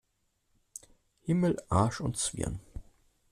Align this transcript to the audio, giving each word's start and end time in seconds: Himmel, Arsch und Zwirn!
Himmel, 1.21 1.57
Arsch 1.69 2.01
und 2.01 2.17
Zwirn! 2.17 2.59